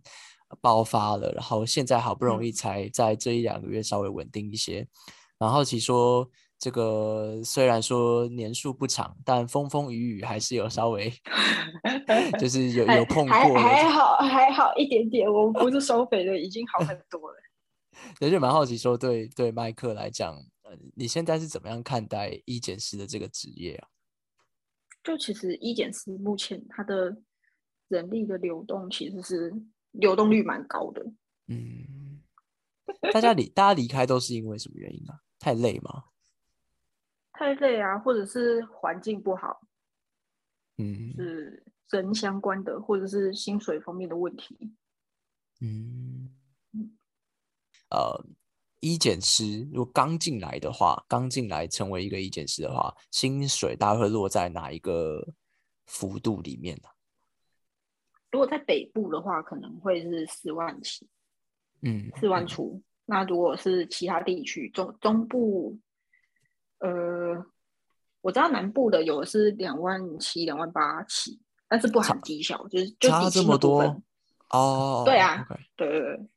[0.59, 4.87] 爆发了，然后现在好不容易嗯才在这一两个月稍微稳定一些。
[5.37, 11.11] 然后好奇说，这个虽然说年数不长，但风风雨雨还是有稍微
[12.39, 17.37] 就是有有碰还过的还好还好一点点，我们不是收肥的，已经好很多了。
[18.19, 23.87] 也，就蛮好奇说，对对麦克来讲，呃，你现在是怎么样看待医检师的这个职业啊？
[25.03, 27.21] 就其实一减四目前它的
[27.87, 29.53] 人力的流动其实是
[29.91, 31.03] 流动率蛮高的，
[31.47, 32.21] 嗯，
[33.13, 35.21] 大家离大家离开都是因为什么原因啊？
[35.39, 36.05] 太累吗？
[37.33, 39.67] 太累啊，或者是环境不好，
[40.77, 44.75] 嗯是人相关的，或者是薪水方面的问题。
[45.59, 46.29] 嗯，
[47.89, 48.25] 呃，
[48.81, 55.25] 医检师如果刚进来的话，刚进来成为一个医检师的话，薪水大概会落在哪一个
[55.85, 56.89] 幅度里面呢、
[58.31, 61.07] 如果在北部的话，可能会是四万起，
[61.81, 62.81] 嗯，四万出。
[63.05, 65.77] 那如果是其他地区，中中部，
[66.79, 67.45] 呃，
[68.21, 74.01] 我知道南部的有的是两万七、两万八起，但是不含绩效，就是就差这么多。
[74.49, 75.03] 哦。
[75.05, 76.27] 对啊对对对，哇，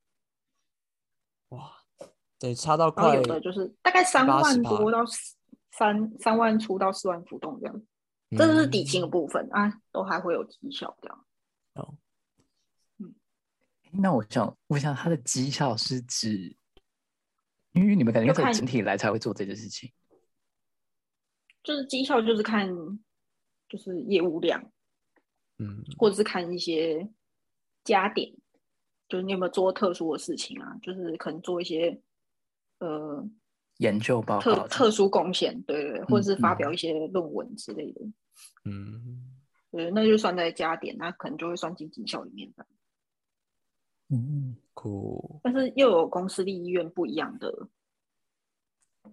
[2.44, 5.34] 对，差到然后快有的就是大概三万多到四
[5.72, 7.82] 三三万出到四万浮动这样，
[8.36, 11.26] 这就是底薪的嗯部分啊，都还会有绩效这样。
[11.72, 11.94] 哦
[13.96, 16.54] 那我想问一下，他的绩效是指，
[17.72, 19.90] 因为你们感觉就看应该是整体来才会做这件事情。
[21.62, 22.68] 就是绩效就是看
[23.68, 24.62] 就是业务量，
[25.58, 27.08] 嗯或者是看一些
[27.84, 28.30] 加点，
[29.08, 30.76] 就是你有没有做特殊的事情啊？
[30.82, 31.98] 就是可能做一些
[32.78, 33.28] 呃
[33.78, 38.00] 研究报特告特特殊贡献，对对对，或者是发嗯表一些论文之类的，
[38.64, 39.30] 嗯。
[39.70, 42.64] 对，那就算在加点，那可能就会算进绩效里面的。
[44.08, 47.68] 嗯，酷，但是又有公私立医院不一样的，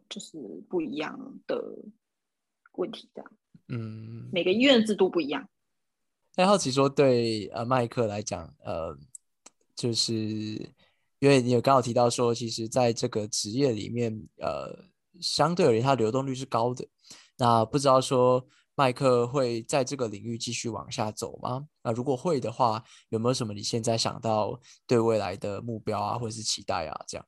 [0.08, 0.38] 就是
[0.70, 1.60] 不一样的
[2.74, 3.32] 问题，这样。
[3.70, 5.50] 嗯，每个医院的制度不一样。
[6.36, 8.96] 那好奇说，对呃麦克来讲，呃，
[9.76, 10.14] 就是
[11.22, 14.76] 因为你有刚好提到说，其实在这个职业里面，呃，
[15.20, 16.84] 相对而言它流动率是高的。
[17.38, 21.68] 那不知道说麦克会在这个领域继续往下走吗？
[21.84, 27.06] 那如果会的话，有没有什么你现在想到对未来的目标啊，或者是期待啊？
[27.08, 27.28] 这样，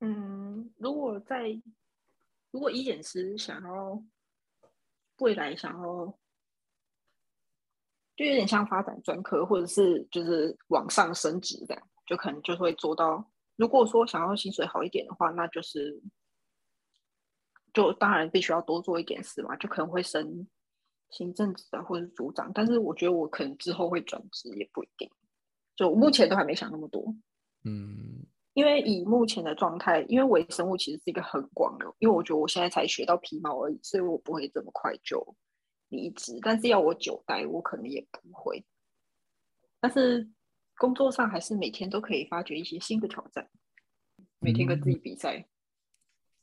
[0.00, 1.58] 嗯，如果在
[2.50, 4.04] 如果医检师想要
[5.20, 6.18] 未来想要，
[8.16, 13.28] 就有点像发展专科，或者是就是往上升职这样，就可能就会做到。
[13.56, 16.02] 如果说想要薪水好一点的话，那就是
[17.72, 20.46] 就当然必须要多做一点事嘛，就可能会升
[21.10, 22.50] 行政职啊，或者是组长。
[22.54, 25.10] 但是我觉得我可能之后会转职，也不一定。
[25.76, 27.14] 就目前都还没想那么多。
[27.64, 35.36] 嗯因为以目前的状态，因为微生物其实是一个很广的，因为我觉得我现在才学到皮毛而已，所以我不会这么快就
[35.88, 36.38] 离职。
[36.42, 38.64] 但是要我久待，我可能也不会。
[39.80, 40.28] 但是
[40.76, 43.48] 工作上还是每天都可以发掘一些新的挑战，
[44.38, 45.46] 每天跟自己比赛。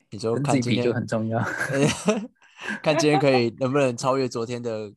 [0.10, 1.40] 你就跟自己比看今天就很重要。
[2.84, 4.94] 看今天可以能不能超越昨天的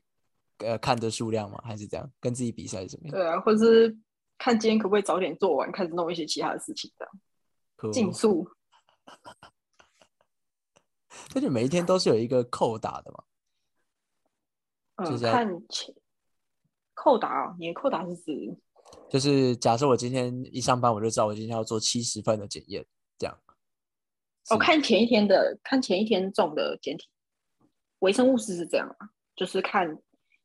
[0.58, 1.58] 呃看的数量吗？
[1.64, 3.16] 还是这样跟自己比赛是怎么样？
[3.16, 3.96] 对啊，或者是
[4.36, 7.14] 看今天可不可以早点做完，开始弄一些其他的事情，这样
[7.76, 8.46] 酷竞速。
[11.34, 13.22] 而且每一天都是有一个扣打的嘛。
[14.98, 15.94] 就嗯，看前
[16.94, 18.56] 扣打哦，你的扣打是指
[19.10, 22.84] 就是假设我今天一上班，我就知道我今天要做七十份的检验，
[23.18, 23.36] 这样。
[24.50, 27.08] 哦，看前一天的，看前一天种的简体，
[28.00, 29.98] 微生物是是这样啊，就是看，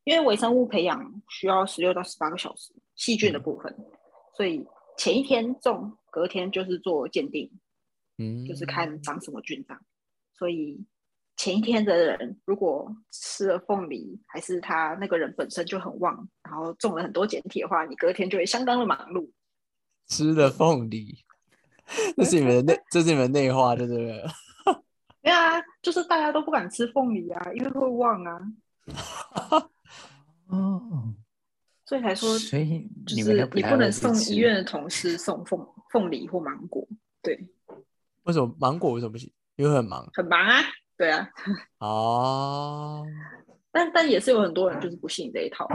[0.05, 3.75] 因为微生物培养需要十六到十八个小时，细菌的嗯部分，
[4.35, 4.65] 所以
[4.97, 7.51] 前一天种，隔天就是做鉴定，
[8.17, 9.85] 嗯，就是看长什么菌这样。
[10.33, 10.83] 所以
[11.39, 19.31] 前一天的人如果吃了凤梨，还是他那个人本身就很旺，然后种了很多简体的话，你隔天就会相当的忙碌。
[20.07, 21.23] 吃了凤梨，
[22.17, 24.21] 这是你们的内，这是你们的内化，对不对？
[25.23, 28.41] 对啊，就是大家都不敢吃凤梨啊，因为会旺啊。
[30.47, 31.13] 哦，
[31.85, 36.85] 所以才说，所以就是你不能送医院的同事送凤凤梨或芒果，
[37.21, 37.47] 对，
[38.23, 39.31] 为什么芒果为什么不行？
[39.55, 40.61] 因为很忙很忙啊，
[40.99, 41.31] 对啊，
[41.79, 43.07] 哦。
[43.71, 45.67] 但但也是有很多人就是不信这一套，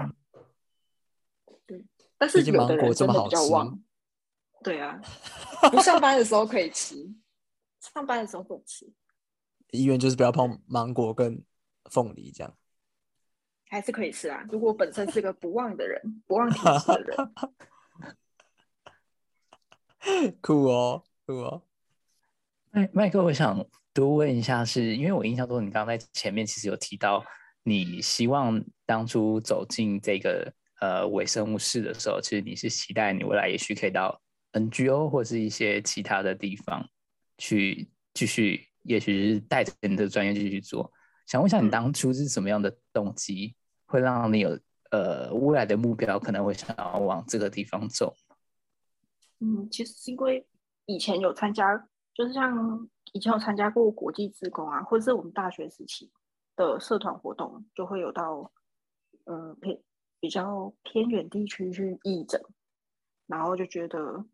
[1.64, 1.82] 对，
[2.18, 3.80] 但是有的芒果这人真的比较旺，
[4.64, 5.00] 对啊，
[5.70, 7.08] 不上班的时候可以吃，
[7.80, 8.92] 上班的时候不能吃，
[9.70, 11.42] 医院就是不要碰芒果跟
[11.84, 12.52] 凤梨这样。
[13.70, 14.44] 还是可以吃啊。
[14.50, 17.16] 如果本身是个不忘的人，不忘体质的人，
[20.42, 21.62] 酷哦，酷哦。
[22.72, 23.64] 麦麦克，我想
[23.94, 27.24] 多问一下是，因为我印象中你刚刚在前面其实有提到，
[27.62, 34.20] 你希望当初走进这个呃微生物室的时候，其实你是期待你未来也许可以到
[34.52, 36.86] NGO 或是一些其他的地方
[37.38, 40.92] 去继续，也许是带着你的专业继续做。
[41.26, 43.54] 想问一下，你当初是什么样的动机，
[43.86, 44.58] 会让你有
[44.90, 48.12] 呃未来的目标可能会想要往这个地方走？
[49.38, 50.44] 嗯，其实是因为
[50.86, 56.12] 以前有参加，就是像以前有参加过国际职工啊，或者是我们大学时期
[56.54, 58.52] 的社团活动，就会有到
[59.24, 59.82] 呃偏
[60.20, 62.42] 比较偏远地区去义诊，
[63.26, 64.26] 然后就觉得，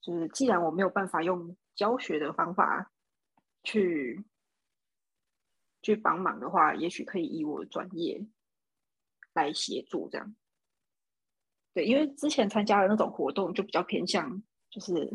[0.00, 2.90] 就是既然我没有办法用教学的方法
[3.62, 4.24] 去。
[5.84, 8.24] 去帮忙的话，也许可以以我的专业
[9.32, 10.36] 来协助，这样。
[11.74, 15.12] 对，因为之前参加的那种活动就比较偏向就是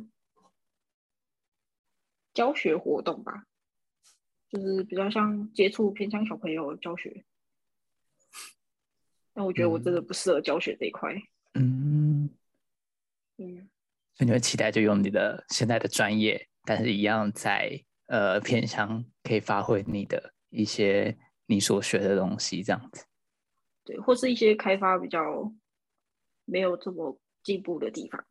[2.37, 3.47] 教学活动吧，
[4.47, 7.25] 就是比较像接触偏向小朋友教学。
[9.33, 11.11] 但我觉得我真的不适合教学这一块。
[11.55, 12.29] 嗯
[13.37, 13.67] 嗯，
[14.13, 20.35] 所以你会期待就用你的现在的专业，但是一样在呃偏向可以发挥你的。
[20.49, 21.17] 一些
[21.47, 23.03] 你所学的东西，这样子，
[23.83, 25.51] 对，或是一些开发比较
[26.45, 28.25] 没有这么进步的地方。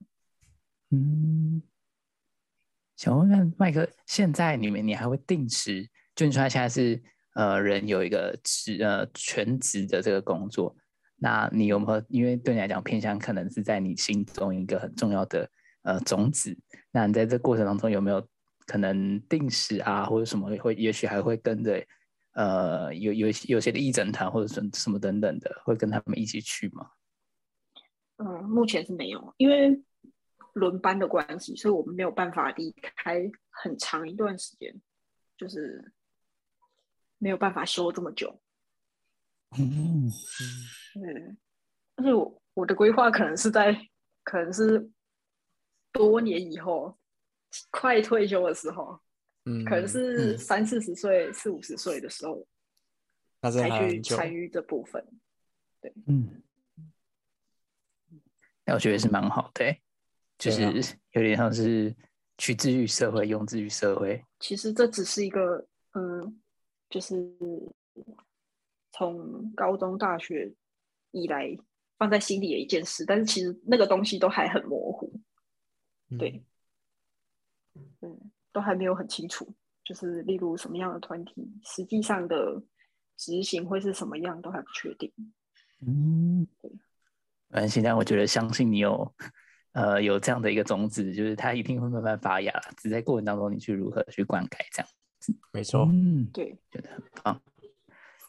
[0.90, 1.62] 嗯，
[2.96, 5.88] 想问问麦克，现在你们你还会定时？
[6.14, 7.00] 就你说他现在是
[7.34, 10.74] 呃人有一个职呃全职的这个工作，
[11.16, 12.02] 那你有没有？
[12.08, 15.48] 因为对你来讲，偏向可能是在你心中一个很重要的
[15.82, 16.56] 呃种子。
[16.90, 18.26] 那你在这过程当中有没有
[18.66, 21.84] 可能定时啊，或者什么会，也许还会跟着？
[22.32, 26.86] 呃，有有有些的义诊团或者什什么等等的，会跟他们一起去吗？
[28.18, 29.70] 嗯，目前是没有，因为
[30.56, 34.74] 轮班的关系，所以我们没有办法离开很长一段时间，
[35.36, 35.92] 就是
[37.18, 38.40] 没有办法休这么久。
[39.58, 40.10] 嗯，
[40.94, 41.36] 嗯，
[41.96, 43.88] 而且我我的规划可能是在，
[44.24, 44.90] 可能是
[45.92, 46.98] 多年以后，
[47.70, 48.98] 快退休的时候。
[49.44, 52.44] 嗯，可能是三四十岁、四五十岁的时候，
[53.42, 55.06] 才去参与这部分。
[55.80, 56.42] 对，嗯，
[58.64, 59.76] 那我觉得是蛮好的，
[60.38, 60.62] 就是
[61.12, 61.94] 有点像是
[62.38, 64.24] 去治愈社会，用治愈社会。
[64.40, 66.40] 其实这只是一个，嗯，
[66.90, 67.14] 就是
[68.92, 70.52] 从高中、大学
[71.10, 71.56] 以来
[71.98, 75.12] 放在心里的一件事，但是其实那个东西都还很模糊。
[76.18, 76.42] 对，
[78.00, 78.30] 嗯。
[78.52, 79.46] 都还没有很清楚，
[79.84, 82.58] 就是例如什么样的团体，实际上的
[83.18, 85.12] 执行会是什么样，都还不确定。
[85.86, 86.72] 嗯，对。
[87.50, 89.14] 关系，但我觉得相信你有，
[89.76, 92.52] 呃，有这样的一个种子，就是它一定会慢慢发芽。
[92.76, 94.88] 只在过程当中，你去如何去灌溉，这样
[95.20, 95.32] 子。
[95.52, 95.86] 没错。
[95.92, 97.40] 嗯，对，觉得很棒。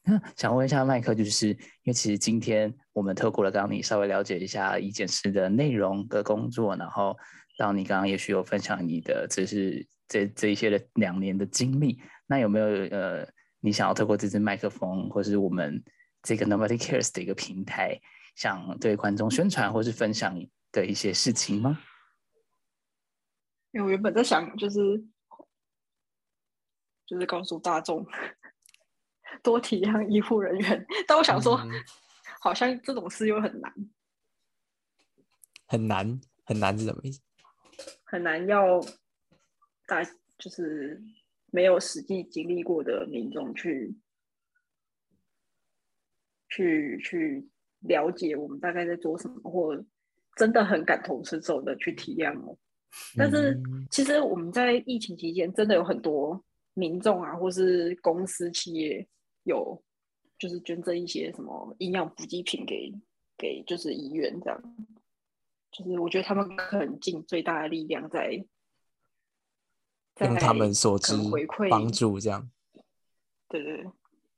[0.04, 7.18] 那想问一下麦克，就是因为其实今天我们透过了刚刚你稍微了解一下一件事的内容的工作，然后
[7.58, 9.88] 到你刚刚也许有分享你的，只是。
[10.10, 13.28] 这这一些的两年的经历，那有没有呃，
[13.60, 15.84] 你想要透过这支麦克风，或是我们
[16.24, 18.00] 这个 Nobody Cares 的一个平台，
[18.34, 20.40] 想对观众宣传或是分享
[20.78, 21.82] 的一些事情吗？
[23.72, 24.80] 因为我原本在想，就是
[27.06, 28.06] 就是告诉大众
[29.42, 31.60] 多体谅医护人员，但我想说，
[32.40, 33.74] 好像这种事又很难，
[35.68, 37.22] 很难很难是什么意思？
[38.06, 38.80] 很难要。
[39.90, 40.04] 大
[40.38, 41.02] 就是
[41.46, 43.98] 没有实际经历过的民众去
[46.50, 47.50] 去去
[47.80, 49.82] 了解我们大概在做什么，或
[50.38, 52.58] 真的很感同身受的去体谅哦。
[53.18, 53.60] 但是
[53.90, 56.42] 其实我们在疫情期间，真的有很多
[56.74, 59.06] 民众啊，或是公司企业
[59.44, 59.84] 有
[60.40, 62.94] 就是捐赠一些什么营养补给品给
[63.38, 64.76] 给就是医院这样，
[65.72, 68.46] 就是我觉得他们可能尽最大的力量在。
[70.22, 72.50] 用他们所知回馈帮助这样，
[73.50, 73.84] 对对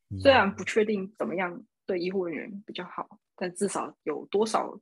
[0.10, 4.78] 对，虽然不确定怎么样对医护人员比较好，但至少有多少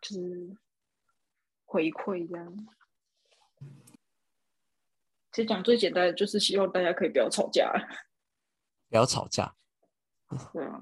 [0.00, 0.56] 就是
[1.64, 2.66] 回馈这样。
[5.32, 7.72] 其实讲最简单的就是希望大家可以不要吵架，
[8.88, 9.54] 不要吵架。
[10.52, 10.80] 对啊，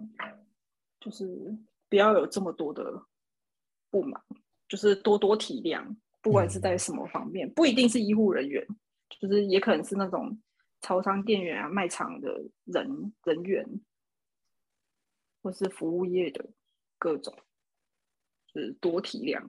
[1.01, 1.27] 就是
[1.89, 3.07] 不要有这么多的
[3.91, 4.23] 不满，
[4.69, 8.67] 就是多多体谅，不管是在什么方面，不一定是医护人员。
[9.21, 10.39] 就是也可能是那种
[10.83, 12.29] 超商店员啊、卖场的
[12.65, 13.67] 人人员，
[15.43, 16.47] 或是服务业的
[16.99, 17.35] 各种，
[18.59, 19.41] 就是多体谅。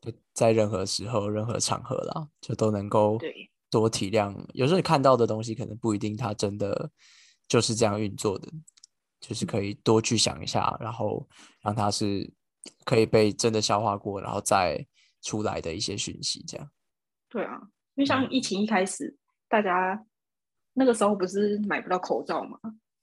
[0.00, 4.34] 就在任何时候、任何场合啦，就都能够对多体谅。
[4.54, 6.90] 有时候你看到的东西，可能不一定它真的
[7.48, 8.48] 就是这样运作的，
[9.20, 11.28] 就是可以多去想一下，然后
[11.62, 12.30] 让它是
[12.84, 14.84] 可以被真的消化过，然后再
[15.22, 16.70] 出来的一些讯息，这样。
[17.28, 17.60] 对啊，
[17.94, 19.14] 因为像疫情一开始，
[19.48, 20.02] 大家
[20.72, 22.58] 那个时候不是买不到口罩嘛，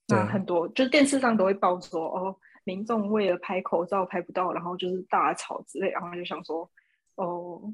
[0.07, 2.35] 那很多就是电视上都会报说，哦，
[2.67, 6.69] 民众为了拍口罩拍不到，然后就是大吵之类，然后就想说，
[7.15, 7.73] 哦，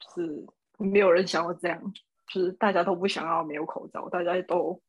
[0.00, 0.44] 就是
[0.76, 1.80] 没有人想要这样，
[2.26, 4.82] 就是大家都不想要没有口罩，大家都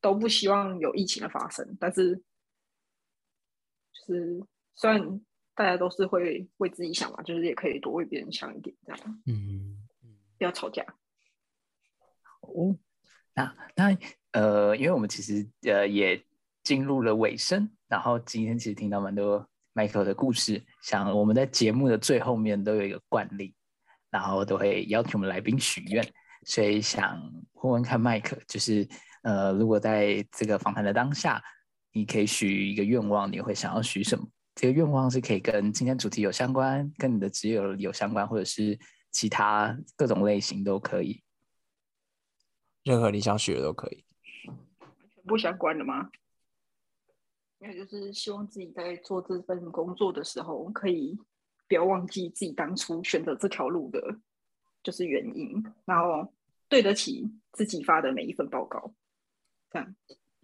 [0.00, 2.14] 都不希望有疫情的发生，但是
[3.92, 4.40] 就是
[4.76, 5.20] 虽然
[5.56, 9.22] 大家都是会为自己想嘛，就是也可以多为别人想一点，这样。
[9.26, 9.84] 嗯，
[10.38, 10.86] 不要吵架。
[12.42, 12.78] 哦，
[13.34, 13.98] 那那
[14.30, 16.24] 呃，因为我们其实呃也
[16.62, 23.52] 进入了尾声，然后今天其实听到蛮多 Michael 的故事，像我们在节目的最后面都有一个惯例，
[24.10, 26.06] 然后都会邀请我们来宾许愿，
[26.46, 27.20] 所以想
[27.54, 28.88] 问问看 Mike，就是
[29.24, 31.42] 呃，如果在这个访谈的当下，
[31.92, 34.24] 你可以许一个愿望，你会想要许什么？
[34.54, 38.78] 这个愿望是可以跟今天主题有相关，跟你的职业有相关，或者是
[39.10, 41.20] 其他各种类型都可以。
[42.84, 44.04] 任何你想许的都可以。
[45.26, 46.08] 不相关的吗？
[47.60, 51.18] 因为就是希望自己在做这份工作的时候，可以
[51.68, 54.18] 不要忘记自己当初选择这条路的，
[54.82, 56.34] 就是原因，然后
[56.68, 58.94] 对得起自己发的每一份报告，
[59.70, 59.94] 这样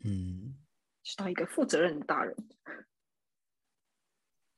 [0.05, 0.57] 嗯，
[1.03, 2.37] 是当一个负责任的大人。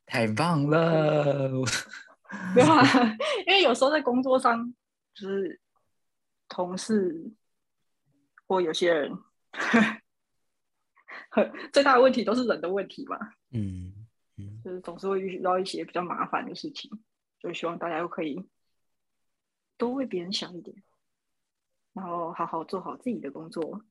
[0.04, 1.48] 太棒了！
[2.56, 2.82] 没有啊，
[3.46, 4.74] 因为有时候在工作上，
[5.14, 5.60] 就是
[6.48, 7.30] 同事
[8.46, 9.12] 或有些人，
[11.72, 13.18] 最大的问题都是人的问题嘛。
[13.50, 16.90] 嗯嗯，就是总是会遇到一些比较麻烦的事情，
[17.40, 18.42] 就希望大家都可以
[19.76, 20.76] 多为别人想一点，
[21.92, 23.84] 然后好好做好自己的工作，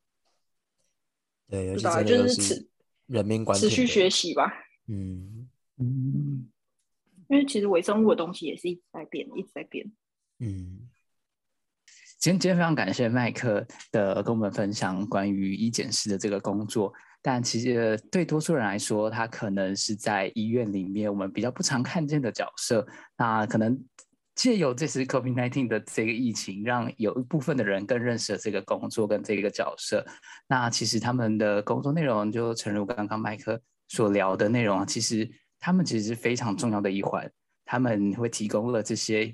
[1.49, 2.69] 对，就是持是
[3.07, 4.51] 人命关持续学习吧。
[4.87, 6.49] 嗯嗯，
[7.27, 9.91] 因为其实微生物的东西也是一直在变，一直在变。
[10.39, 10.86] 嗯
[12.19, 16.91] 今天今天非常感谢麦克的跟我们分享关于医检师的这个工作，
[17.21, 22.85] 但其实对多数人来说，他可能是在医院里面我们比较不常看见的角色。
[23.17, 23.79] 那可能
[24.33, 30.03] 借由这次 COVID-19 的这个疫情，让有一部分的人更认识了这个工作跟这个角色。
[30.47, 37.29] 那其实他们的工作内容，就诚如刚刚麦克所聊的内容，其实他们其实是非常重要的一环。
[37.63, 39.31] 他们会提供了这些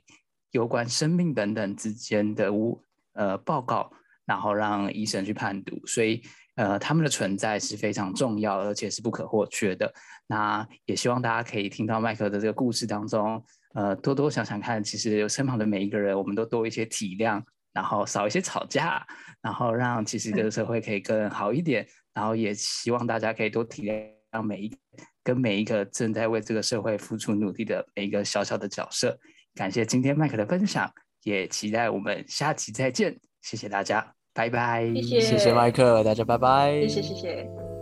[0.54, 2.82] 有关生命等等之间的无
[3.14, 3.92] 呃报告，
[4.26, 6.22] 然后让医生去判读，所以
[6.56, 9.92] 呃他们的存在是非常重要，而且是不可或缺的。
[10.28, 13.44] 那也希望大家可以听到麦克的这个故事当中，
[13.74, 17.42] 呃多多想想看，其实身旁的每一个人，我们都多一些体谅，
[17.74, 19.06] 然后少一些吵架，
[19.42, 21.86] 然后让其实这个社会可以更好一点。
[22.14, 24.78] 然后也希望大家可以多体谅让每一
[25.24, 29.18] 跟每一个正在为这个社会付出努力的每一个小小的角色。
[29.56, 30.92] 感谢今天麦克的分享，
[31.24, 33.16] 也期待我们下期再见。
[33.42, 34.86] 谢谢大家，拜拜。
[34.96, 36.72] 谢谢谢谢麦克，大家拜拜。
[36.82, 37.73] 谢谢谢谢。